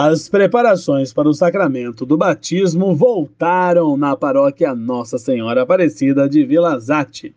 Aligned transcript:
As 0.00 0.28
preparações 0.28 1.12
para 1.12 1.28
o 1.28 1.34
sacramento 1.34 2.06
do 2.06 2.16
batismo 2.16 2.94
voltaram 2.94 3.96
na 3.96 4.16
paróquia 4.16 4.72
Nossa 4.72 5.18
Senhora 5.18 5.62
Aparecida 5.62 6.28
de 6.28 6.44
Vila 6.44 6.78
Zate. 6.78 7.34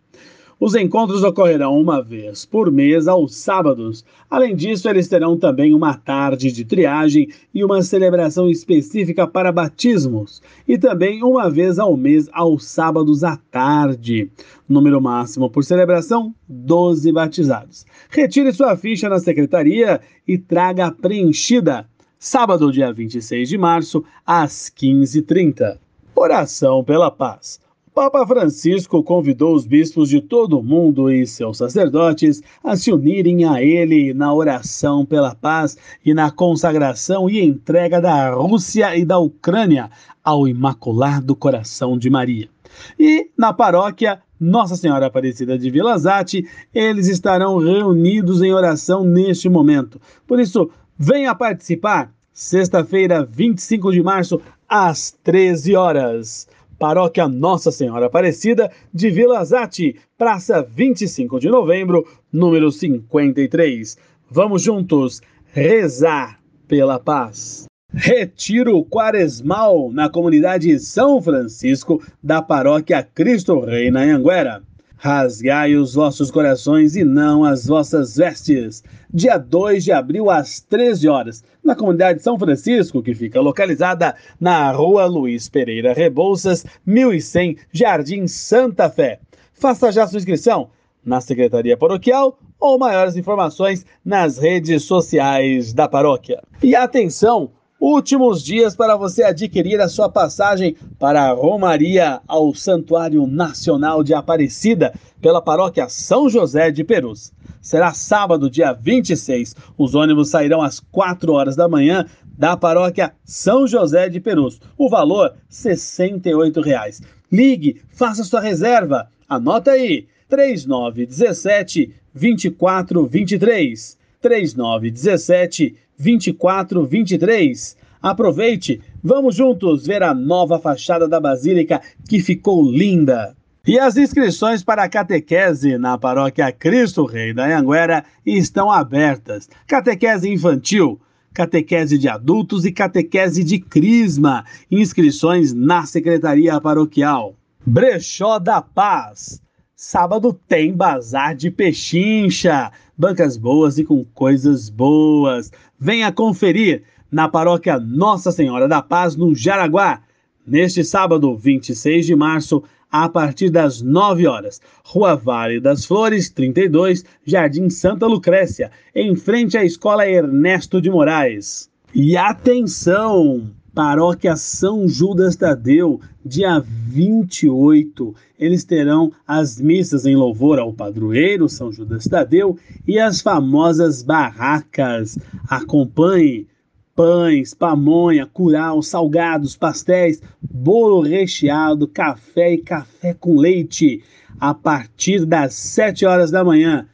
Os 0.60 0.76
encontros 0.76 1.24
ocorrerão 1.24 1.76
uma 1.76 2.00
vez 2.00 2.46
por 2.46 2.70
mês 2.70 3.08
aos 3.08 3.34
sábados. 3.34 4.04
Além 4.30 4.54
disso, 4.54 4.88
eles 4.88 5.08
terão 5.08 5.36
também 5.36 5.74
uma 5.74 5.94
tarde 5.94 6.52
de 6.52 6.64
triagem 6.64 7.26
e 7.52 7.64
uma 7.64 7.82
celebração 7.82 8.48
específica 8.48 9.26
para 9.26 9.50
batismos, 9.50 10.40
e 10.68 10.78
também 10.78 11.20
uma 11.24 11.50
vez 11.50 11.80
ao 11.80 11.96
mês 11.96 12.28
aos 12.32 12.64
sábados 12.64 13.24
à 13.24 13.36
tarde. 13.50 14.30
Número 14.68 15.00
máximo 15.00 15.50
por 15.50 15.64
celebração: 15.64 16.32
12 16.48 17.10
batizados. 17.10 17.84
Retire 18.08 18.52
sua 18.52 18.76
ficha 18.76 19.08
na 19.08 19.18
secretaria 19.18 20.00
e 20.28 20.38
traga 20.38 20.92
preenchida. 20.92 21.88
Sábado, 22.24 22.70
dia 22.70 22.92
26 22.92 23.48
de 23.48 23.58
março, 23.58 24.04
às 24.24 24.70
15h30. 24.70 25.76
Oração 26.14 26.84
pela 26.84 27.10
paz. 27.10 27.58
Papa 27.92 28.24
Francisco 28.24 29.02
convidou 29.02 29.56
os 29.56 29.66
bispos 29.66 30.08
de 30.08 30.20
todo 30.20 30.56
o 30.56 30.62
mundo 30.62 31.10
e 31.10 31.26
seus 31.26 31.58
sacerdotes 31.58 32.40
a 32.62 32.76
se 32.76 32.92
unirem 32.92 33.44
a 33.44 33.60
ele 33.60 34.14
na 34.14 34.32
oração 34.32 35.04
pela 35.04 35.34
paz 35.34 35.76
e 36.06 36.14
na 36.14 36.30
consagração 36.30 37.28
e 37.28 37.40
entrega 37.40 38.00
da 38.00 38.32
Rússia 38.32 38.96
e 38.96 39.04
da 39.04 39.18
Ucrânia 39.18 39.90
ao 40.22 40.46
Imaculado 40.46 41.34
Coração 41.34 41.98
de 41.98 42.08
Maria. 42.08 42.48
E 42.96 43.30
na 43.36 43.52
paróquia 43.52 44.22
Nossa 44.42 44.74
Senhora 44.74 45.06
Aparecida 45.06 45.56
de 45.56 45.70
Vila 45.70 45.96
Zate, 45.96 46.44
eles 46.74 47.06
estarão 47.06 47.58
reunidos 47.58 48.42
em 48.42 48.52
oração 48.52 49.04
neste 49.04 49.48
momento. 49.48 50.00
Por 50.26 50.40
isso, 50.40 50.68
venha 50.98 51.32
participar, 51.32 52.12
sexta-feira, 52.32 53.24
25 53.24 53.92
de 53.92 54.02
março, 54.02 54.40
às 54.68 55.12
13 55.22 55.76
horas. 55.76 56.48
Paróquia 56.76 57.28
Nossa 57.28 57.70
Senhora 57.70 58.06
Aparecida 58.06 58.68
de 58.92 59.10
Vila 59.10 59.44
Zate, 59.44 59.94
Praça 60.18 60.60
25 60.60 61.38
de 61.38 61.48
Novembro, 61.48 62.04
número 62.32 62.72
53. 62.72 63.96
Vamos 64.28 64.62
juntos 64.62 65.22
rezar 65.52 66.40
pela 66.66 66.98
paz. 66.98 67.66
Retiro 67.94 68.82
Quaresmal 68.86 69.92
na 69.92 70.08
comunidade 70.08 70.78
São 70.78 71.20
Francisco 71.20 72.02
da 72.22 72.40
Paróquia 72.40 73.02
Cristo 73.02 73.60
Rei 73.60 73.90
na 73.90 74.00
Anguera. 74.00 74.62
Rasgai 74.96 75.76
os 75.76 75.94
vossos 75.94 76.30
corações 76.30 76.96
e 76.96 77.04
não 77.04 77.44
as 77.44 77.66
vossas 77.66 78.16
vestes. 78.16 78.82
Dia 79.12 79.36
2 79.36 79.84
de 79.84 79.92
abril, 79.92 80.30
às 80.30 80.60
13 80.60 81.06
horas, 81.06 81.44
na 81.62 81.74
comunidade 81.74 82.22
São 82.22 82.38
Francisco, 82.38 83.02
que 83.02 83.14
fica 83.14 83.40
localizada 83.42 84.14
na 84.40 84.72
rua 84.72 85.04
Luiz 85.04 85.50
Pereira 85.50 85.92
Rebouças, 85.92 86.64
1100, 86.86 87.58
Jardim 87.70 88.26
Santa 88.26 88.88
Fé. 88.88 89.20
Faça 89.52 89.92
já 89.92 90.06
sua 90.06 90.18
inscrição 90.18 90.70
na 91.04 91.20
Secretaria 91.20 91.76
Paroquial 91.76 92.38
ou 92.58 92.78
maiores 92.78 93.16
informações 93.16 93.84
nas 94.02 94.38
redes 94.38 94.84
sociais 94.84 95.74
da 95.74 95.86
paróquia. 95.86 96.42
E 96.62 96.74
atenção! 96.74 97.50
Últimos 97.82 98.44
dias 98.44 98.76
para 98.76 98.94
você 98.94 99.24
adquirir 99.24 99.80
a 99.80 99.88
sua 99.88 100.08
passagem 100.08 100.76
para 101.00 101.24
a 101.24 101.32
Romaria 101.32 102.20
ao 102.28 102.54
Santuário 102.54 103.26
Nacional 103.26 104.04
de 104.04 104.14
Aparecida 104.14 104.94
pela 105.20 105.42
paróquia 105.42 105.88
São 105.88 106.28
José 106.28 106.70
de 106.70 106.84
Perus. 106.84 107.32
Será 107.60 107.92
sábado, 107.92 108.48
dia 108.48 108.72
26. 108.72 109.56
Os 109.76 109.96
ônibus 109.96 110.28
sairão 110.30 110.62
às 110.62 110.78
4 110.78 111.32
horas 111.32 111.56
da 111.56 111.68
manhã 111.68 112.06
da 112.38 112.56
paróquia 112.56 113.14
São 113.24 113.66
José 113.66 114.08
de 114.08 114.20
Perus. 114.20 114.60
O 114.78 114.88
valor 114.88 115.34
68 115.48 116.60
reais. 116.60 117.02
Ligue, 117.32 117.82
faça 117.88 118.22
sua 118.22 118.40
reserva. 118.40 119.08
Anota 119.28 119.72
aí: 119.72 120.06
3917 120.28 121.92
2423. 122.14 124.01
3917 124.22 125.74
2423. 125.98 127.76
Aproveite, 128.00 128.80
vamos 129.02 129.34
juntos 129.36 129.86
ver 129.86 130.02
a 130.02 130.14
nova 130.14 130.58
fachada 130.58 131.06
da 131.06 131.20
Basílica 131.20 131.82
que 132.08 132.20
ficou 132.20 132.62
linda. 132.62 133.36
E 133.64 133.78
as 133.78 133.96
inscrições 133.96 134.64
para 134.64 134.82
a 134.82 134.88
catequese 134.88 135.78
na 135.78 135.96
paróquia 135.96 136.50
Cristo 136.50 137.04
Rei 137.04 137.32
da 137.32 137.56
Anguera 137.56 138.04
estão 138.26 138.72
abertas. 138.72 139.48
Catequese 139.68 140.28
infantil, 140.28 141.00
catequese 141.32 141.96
de 141.96 142.08
adultos 142.08 142.64
e 142.64 142.72
catequese 142.72 143.44
de 143.44 143.60
crisma. 143.60 144.44
Inscrições 144.68 145.52
na 145.52 145.86
secretaria 145.86 146.60
paroquial. 146.60 147.36
Brechó 147.64 148.40
da 148.40 148.60
Paz. 148.60 149.40
Sábado 149.84 150.32
tem 150.46 150.72
bazar 150.72 151.34
de 151.34 151.50
pechincha, 151.50 152.70
bancas 152.96 153.36
boas 153.36 153.78
e 153.78 153.84
com 153.84 154.04
coisas 154.04 154.70
boas. 154.70 155.50
Venha 155.76 156.12
conferir 156.12 156.84
na 157.10 157.28
paróquia 157.28 157.80
Nossa 157.80 158.30
Senhora 158.30 158.68
da 158.68 158.80
Paz, 158.80 159.16
no 159.16 159.34
Jaraguá, 159.34 160.00
neste 160.46 160.84
sábado, 160.84 161.36
26 161.36 162.06
de 162.06 162.14
março, 162.14 162.62
a 162.92 163.08
partir 163.08 163.50
das 163.50 163.82
9 163.82 164.24
horas. 164.28 164.60
Rua 164.84 165.16
Vale 165.16 165.58
das 165.58 165.84
Flores, 165.84 166.30
32, 166.30 167.04
Jardim 167.26 167.68
Santa 167.68 168.06
Lucrécia, 168.06 168.70
em 168.94 169.16
frente 169.16 169.58
à 169.58 169.64
Escola 169.64 170.08
Ernesto 170.08 170.80
de 170.80 170.90
Moraes. 170.90 171.68
E 171.92 172.16
atenção! 172.16 173.50
Paróquia 173.74 174.36
São 174.36 174.86
Judas 174.86 175.34
Tadeu, 175.34 175.98
dia 176.24 176.60
28. 176.60 178.14
Eles 178.38 178.64
terão 178.64 179.10
as 179.26 179.58
missas 179.58 180.04
em 180.04 180.14
louvor 180.14 180.58
ao 180.58 180.74
padroeiro 180.74 181.48
São 181.48 181.72
Judas 181.72 182.04
Tadeu 182.04 182.58
e 182.86 182.98
as 182.98 183.22
famosas 183.22 184.02
barracas. 184.02 185.18
Acompanhe 185.48 186.46
pães, 186.94 187.54
pamonha, 187.54 188.26
curau, 188.26 188.82
salgados, 188.82 189.56
pastéis, 189.56 190.20
bolo 190.42 191.00
recheado, 191.00 191.88
café 191.88 192.52
e 192.52 192.58
café 192.58 193.14
com 193.14 193.38
leite 193.38 194.02
a 194.38 194.52
partir 194.52 195.24
das 195.24 195.54
7 195.54 196.04
horas 196.04 196.30
da 196.30 196.44
manhã, 196.44 196.86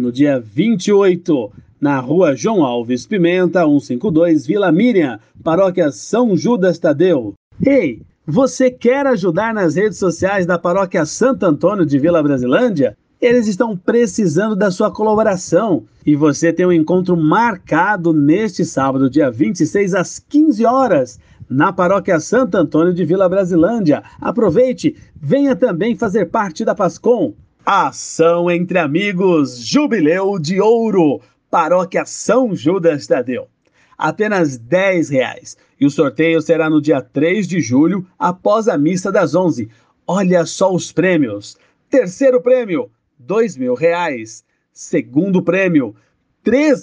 no 0.00 0.10
dia 0.10 0.40
28 0.40 1.52
na 1.80 2.00
rua 2.00 2.34
João 2.34 2.64
Alves 2.64 3.06
Pimenta, 3.06 3.64
152, 3.64 4.46
Vila 4.46 4.72
Miriam, 4.72 5.20
paróquia 5.44 5.90
São 5.92 6.36
Judas 6.36 6.78
Tadeu. 6.78 7.34
Ei, 7.64 8.02
você 8.26 8.70
quer 8.70 9.06
ajudar 9.06 9.54
nas 9.54 9.76
redes 9.76 9.98
sociais 9.98 10.46
da 10.46 10.58
paróquia 10.58 11.04
Santo 11.04 11.44
Antônio 11.44 11.86
de 11.86 11.98
Vila 11.98 12.22
Brasilândia? 12.22 12.96
Eles 13.20 13.46
estão 13.46 13.76
precisando 13.76 14.56
da 14.56 14.70
sua 14.70 14.90
colaboração 14.90 15.84
e 16.06 16.16
você 16.16 16.52
tem 16.52 16.64
um 16.64 16.72
encontro 16.72 17.16
marcado 17.16 18.12
neste 18.12 18.64
sábado, 18.64 19.10
dia 19.10 19.30
26, 19.30 19.94
às 19.94 20.18
15 20.18 20.64
horas, 20.64 21.18
na 21.48 21.72
paróquia 21.72 22.18
Santo 22.20 22.56
Antônio 22.56 22.94
de 22.94 23.04
Vila 23.04 23.28
Brasilândia. 23.28 24.02
Aproveite, 24.20 24.96
venha 25.14 25.54
também 25.54 25.96
fazer 25.96 26.26
parte 26.26 26.64
da 26.64 26.74
Pascom. 26.74 27.34
Ação 27.64 28.50
entre 28.50 28.78
amigos, 28.78 29.58
Jubileu 29.58 30.38
de 30.38 30.60
Ouro 30.60 31.20
Paróquia 31.50 32.06
São 32.06 32.56
Judas 32.56 33.06
Tadeu. 33.06 33.48
Apenas 33.98 34.56
10 34.56 35.10
reais. 35.10 35.58
E 35.78 35.84
o 35.84 35.90
sorteio 35.90 36.40
será 36.40 36.70
no 36.70 36.80
dia 36.80 37.02
3 37.02 37.46
de 37.46 37.60
julho, 37.60 38.06
após 38.18 38.66
a 38.66 38.78
missa 38.78 39.12
das 39.12 39.34
11. 39.34 39.68
Olha 40.06 40.46
só 40.46 40.72
os 40.72 40.90
prêmios. 40.90 41.58
Terceiro 41.90 42.40
prêmio, 42.40 42.90
mil 43.58 43.74
reais. 43.74 44.42
Segundo 44.72 45.42
prêmio, 45.42 45.94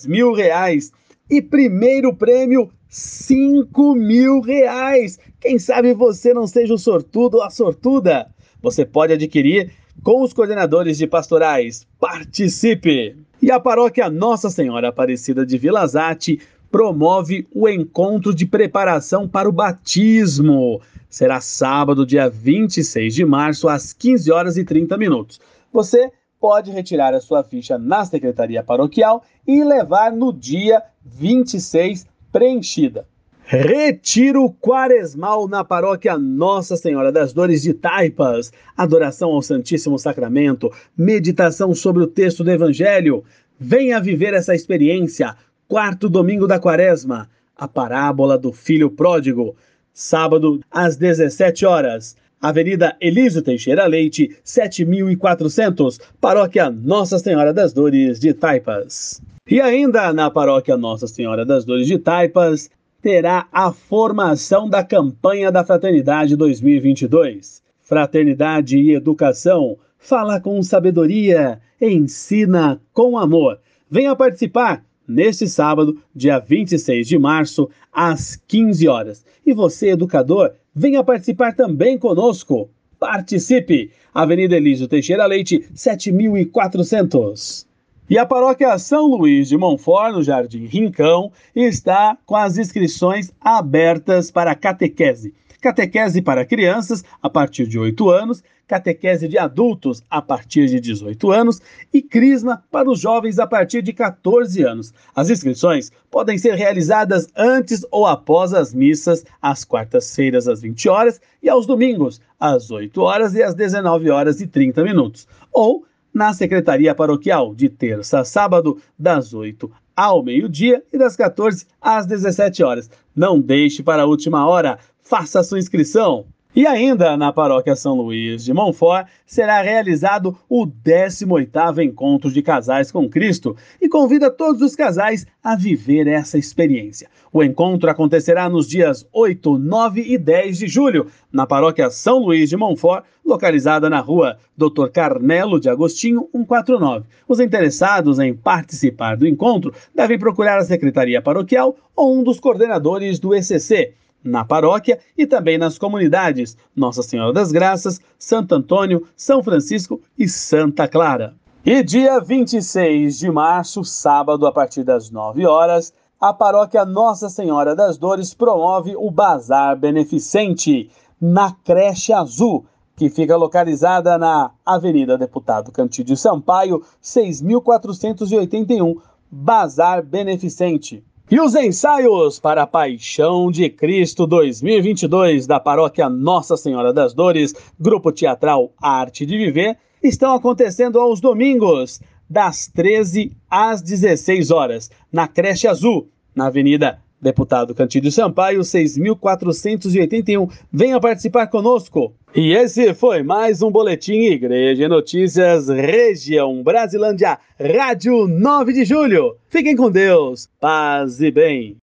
mil 0.06 0.32
reais. 0.32 0.92
E 1.28 1.42
primeiro 1.42 2.16
prêmio, 2.16 2.70
cinco 2.88 3.96
mil 3.96 4.42
reais. 4.42 5.18
Quem 5.40 5.58
sabe 5.58 5.94
você 5.96 6.34
não 6.36 6.46
seja 6.46 6.76
o 6.76 6.78
sortudo 6.78 7.38
ou 7.38 7.44
a 7.44 7.50
sortuda? 7.50 8.30
Você 8.62 8.86
pode 8.86 9.14
adquirir 9.14 9.72
com 10.08 10.22
os 10.22 10.32
coordenadores 10.32 10.98
de 10.98 11.06
pastorais. 11.06 11.86
Participe! 12.00 13.18
E 13.42 13.52
a 13.52 13.60
paróquia 13.60 14.10
Nossa 14.10 14.50
Senhora 14.50 14.88
Aparecida 14.88 15.46
de 15.46 15.58
Vila 15.58 15.86
Zate 15.86 16.40
promove 16.72 17.46
o 17.54 17.68
encontro 17.68 18.34
de 18.34 18.46
preparação 18.46 19.28
para 19.28 19.50
o 19.50 19.52
batismo. 19.52 20.80
Será 21.10 21.42
sábado, 21.42 22.06
dia 22.06 22.30
26 22.30 23.14
de 23.14 23.26
março, 23.26 23.68
às 23.68 23.92
15 23.92 24.32
horas 24.32 24.56
e 24.56 24.64
30 24.64 24.98
minutos. 24.98 25.42
Você 25.74 26.10
pode 26.40 26.72
retirar 26.72 27.14
a 27.14 27.20
sua 27.20 27.44
ficha 27.44 27.78
na 27.78 28.06
secretaria 28.06 28.64
paroquial 28.64 29.26
e 29.46 29.62
levar 29.62 30.14
no 30.14 30.32
dia 30.32 30.82
26 31.04 32.08
preenchida. 32.32 33.06
Retiro 33.50 34.50
Quaresmal 34.60 35.48
na 35.48 35.64
paróquia 35.64 36.18
Nossa 36.18 36.76
Senhora 36.76 37.14
das 37.14 37.32
Dores 37.32 37.62
de 37.62 37.74
Taipas. 37.74 38.52
Adoração 38.76 39.30
ao 39.30 39.42
Santíssimo 39.42 39.98
Sacramento, 39.98 40.70
meditação 40.98 41.74
sobre 41.74 42.04
o 42.04 42.08
texto 42.08 42.44
do 42.44 42.52
Evangelho. 42.52 43.24
Venha 43.58 44.02
viver 44.02 44.34
essa 44.34 44.54
experiência. 44.54 45.34
Quarto 45.66 46.10
domingo 46.10 46.46
da 46.46 46.60
Quaresma. 46.60 47.30
a 47.56 47.70
parábola 47.70 48.38
do 48.38 48.52
filho 48.52 48.92
pródigo. 48.92 49.56
Sábado, 49.94 50.60
às 50.70 50.98
17 50.98 51.66
horas. 51.66 52.18
Avenida 52.42 52.98
Elísio 53.00 53.42
Teixeira 53.42 53.88
Leite, 53.88 54.38
7400, 54.44 56.02
Paróquia 56.20 56.70
Nossa 56.70 57.18
Senhora 57.18 57.54
das 57.54 57.72
Dores 57.72 58.20
de 58.20 58.34
Taipas. 58.34 59.22
E 59.50 59.62
ainda 59.62 60.12
na 60.12 60.30
Paróquia 60.30 60.76
Nossa 60.76 61.08
Senhora 61.08 61.46
das 61.46 61.64
Dores 61.64 61.88
de 61.88 61.98
Taipas, 61.98 62.70
terá 63.08 63.48
a 63.54 63.72
formação 63.72 64.70
da 64.70 64.84
campanha 64.84 65.50
da 65.50 65.64
Fraternidade 65.64 66.36
2022. 66.36 67.64
Fraternidade 67.80 68.78
e 68.78 68.94
Educação, 68.94 69.78
fala 69.98 70.42
com 70.42 70.62
sabedoria, 70.62 71.62
ensina 71.80 72.82
com 72.92 73.18
amor. 73.18 73.62
Venha 73.90 74.14
participar 74.14 74.84
neste 75.08 75.48
sábado, 75.48 75.98
dia 76.14 76.38
26 76.38 77.08
de 77.08 77.18
março, 77.18 77.70
às 77.94 78.36
15 78.46 78.90
horas. 78.90 79.26
E 79.46 79.54
você, 79.54 79.92
educador, 79.92 80.52
venha 80.76 81.02
participar 81.02 81.56
também 81.56 81.98
conosco. 81.98 82.70
Participe! 83.00 83.90
Avenida 84.14 84.58
Elísio 84.58 84.86
Teixeira 84.86 85.26
Leite, 85.26 85.66
7400. 85.74 87.66
E 88.10 88.18
a 88.18 88.26
paróquia 88.26 88.80
São 88.80 89.08
Luís 89.08 89.50
de 89.50 89.58
Montfort, 89.58 90.14
no 90.14 90.24
Jardim 90.24 90.66
Rincão, 90.66 91.30
está 91.54 92.18
com 92.26 92.38
as 92.38 92.58
inscrições 92.58 93.34
abertas 93.42 94.32
para 94.32 94.56
catequese. 94.56 95.34
Catequese 95.60 96.22
para 96.22 96.46
crianças 96.46 97.04
a 97.22 97.30
partir 97.30 97.68
de 97.68 97.78
8 97.78 98.10
anos, 98.10 98.42
catequese 98.66 99.28
de 99.28 99.38
adultos 99.38 100.02
a 100.10 100.22
partir 100.22 100.68
de 100.68 100.80
18 100.80 101.32
anos 101.32 101.62
e 101.94 102.02
crisma 102.02 102.64
para 102.72 102.90
os 102.90 103.02
jovens 103.02 103.40
a 103.40 103.48
partir 103.48 103.82
de 103.82 103.92
14 103.92 104.64
anos. 104.64 104.94
As 105.14 105.30
inscrições 105.30 105.92
podem 106.10 106.38
ser 106.38 106.56
realizadas 106.56 107.28
antes 107.36 107.86
ou 107.92 108.08
após 108.08 108.54
as 108.54 108.74
missas, 108.74 109.26
às 109.42 109.66
quartas-feiras 109.66 110.48
às 110.48 110.62
20 110.62 110.88
horas 110.88 111.20
e 111.44 111.50
aos 111.50 111.66
domingos 111.66 112.22
às 112.40 112.72
8 112.72 113.02
horas 113.02 113.34
e 113.34 113.44
às 113.44 113.54
19 113.54 114.10
horas 114.10 114.40
e 114.40 114.48
30 114.48 114.82
minutos, 114.84 115.28
ou 115.52 115.87
na 116.14 116.34
Secretaria 116.34 116.96
Paroquial, 116.96 117.54
de 117.54 117.70
terça 117.70 118.20
a 118.20 118.26
sábado, 118.26 118.80
das 118.98 119.34
8 119.34 119.72
ao 119.96 120.24
meio-dia 120.24 120.84
e 120.94 120.98
das 120.98 121.16
14 121.16 121.66
às 121.82 122.06
17 122.06 122.64
horas. 122.64 122.90
Não 123.16 123.40
deixe 123.40 123.82
para 123.82 124.04
a 124.04 124.06
última 124.06 124.48
hora, 124.48 124.78
faça 125.02 125.42
sua 125.42 125.58
inscrição. 125.58 126.28
E 126.58 126.66
ainda 126.66 127.16
na 127.16 127.32
Paróquia 127.32 127.76
São 127.76 127.94
Luís 127.94 128.44
de 128.44 128.52
Montfort 128.52 129.08
será 129.28 129.62
realizado 129.62 130.36
o 130.50 130.66
18º 130.66 131.84
Encontro 131.84 132.32
de 132.32 132.42
Casais 132.42 132.92
com 132.92 133.08
Cristo 133.08 133.56
e 133.80 133.88
convida 133.88 134.32
todos 134.32 134.64
os 134.64 134.76
casais 134.76 135.28
a 135.44 135.56
viver 135.56 136.08
essa 136.08 136.36
experiência. 136.36 137.10
O 137.32 137.44
encontro 137.44 137.92
acontecerá 137.92 138.50
nos 138.50 138.68
dias 138.68 139.08
8, 139.14 139.56
9 139.56 140.02
e 140.02 140.18
10 140.18 140.58
de 140.58 140.68
julho, 140.68 141.06
na 141.32 141.46
Paróquia 141.46 141.92
São 141.92 142.18
Luís 142.18 142.50
de 142.50 142.58
Montfort, 142.58 143.06
localizada 143.24 143.88
na 143.88 144.00
rua 144.00 144.40
Dr. 144.58 144.88
Carmelo 144.92 145.60
de 145.60 145.70
Agostinho, 145.70 146.28
149. 146.32 147.06
Os 147.28 147.40
interessados 147.40 148.18
em 148.18 148.34
participar 148.34 149.16
do 149.16 149.28
encontro 149.28 149.72
devem 149.94 150.18
procurar 150.18 150.58
a 150.58 150.66
Secretaria 150.66 151.22
Paroquial 151.22 151.76
ou 151.96 152.18
um 152.18 152.24
dos 152.24 152.40
coordenadores 152.40 153.20
do 153.20 153.36
ECC 153.36 153.94
na 154.28 154.46
paróquia 154.46 155.00
e 155.18 155.26
também 155.26 155.58
nas 155.58 155.78
comunidades 155.78 156.58
Nossa 156.76 157.02
Senhora 157.02 157.34
das 157.34 157.52
Graças, 157.52 158.00
Santo 158.20 158.54
Antônio, 158.54 159.08
São 159.16 159.42
Francisco 159.42 160.00
e 160.18 160.28
Santa 160.28 160.88
Clara. 160.88 161.34
E 161.66 161.84
dia 161.84 162.20
26 162.20 163.18
de 163.20 163.30
março, 163.32 163.84
sábado, 163.84 164.46
a 164.46 164.52
partir 164.52 164.84
das 164.84 165.10
9 165.10 165.46
horas, 165.46 165.94
a 166.20 166.34
paróquia 166.34 166.86
Nossa 166.86 167.30
Senhora 167.30 167.76
das 167.76 167.98
Dores 167.98 168.34
promove 168.34 168.96
o 168.96 169.12
Bazar 169.12 169.78
Beneficente 169.78 170.90
na 171.20 171.52
Creche 171.52 172.14
Azul, 172.14 172.66
que 172.96 173.10
fica 173.10 173.36
localizada 173.36 174.18
na 174.18 174.52
Avenida 174.66 175.18
Deputado 175.18 175.72
Cantídio 175.72 176.18
Sampaio, 176.18 176.84
6481, 177.02 179.00
Bazar 179.30 180.02
Beneficente. 180.04 181.04
E 181.30 181.42
os 181.42 181.56
ensaios 181.56 182.40
para 182.40 182.64
a 182.64 182.68
Paixão 182.68 183.52
de 183.52 183.70
Cristo 183.70 184.26
2022 184.26 185.46
da 185.46 185.60
Paróquia 185.60 186.08
Nossa 186.08 186.56
Senhora 186.56 186.94
das 186.94 187.14
Dores, 187.14 187.54
Grupo 187.78 188.14
Teatral 188.14 188.72
Arte 188.82 189.26
de 189.26 189.38
Viver, 189.38 189.78
estão 190.02 190.34
acontecendo 190.34 190.98
aos 190.98 191.20
domingos, 191.20 192.00
das 192.30 192.68
13 192.68 193.36
às 193.50 193.82
16 193.82 194.52
horas, 194.52 194.90
na 195.12 195.28
Creche 195.28 195.68
Azul, 195.68 196.10
na 196.34 196.48
Avenida 196.48 197.02
Deputado 197.20 197.74
Cantídio 197.74 198.12
Sampaio, 198.12 198.62
6.481. 198.62 200.50
Venha 200.72 201.00
participar 201.00 201.48
conosco. 201.48 202.14
E 202.36 202.54
esse 202.54 202.94
foi 202.94 203.24
mais 203.24 203.64
um 203.64 203.72
Boletim 203.72 204.26
Igreja 204.26 204.88
Notícias 204.88 205.68
Região 205.68 206.62
Brasilândia, 206.62 207.40
Rádio 207.60 208.28
9 208.28 208.74
de 208.74 208.86
Julho. 208.86 209.36
Fiquem 209.50 209.76
com 209.76 209.90
Deus, 209.90 210.48
paz 210.60 211.20
e 211.20 211.32
bem. 211.32 211.76